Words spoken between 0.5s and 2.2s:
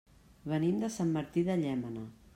Venim de Sant Martí de Llémena.